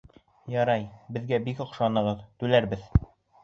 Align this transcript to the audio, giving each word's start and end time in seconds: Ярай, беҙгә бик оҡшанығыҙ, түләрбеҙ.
Ярай, 0.53 0.87
беҙгә 1.19 1.41
бик 1.49 1.63
оҡшанығыҙ, 1.67 2.27
түләрбеҙ. 2.41 2.93